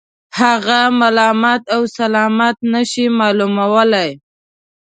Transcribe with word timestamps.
هغه 0.39 0.79
ملامت 0.99 1.63
و 1.77 1.79
سلامت 1.97 2.57
نه 2.73 2.81
شي 2.91 3.05
معلومولای. 3.19 4.11